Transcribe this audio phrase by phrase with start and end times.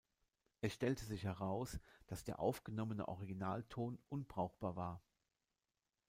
[0.61, 5.03] Es stellte sich heraus, dass der aufgenommene Originalton unbrauchbar war.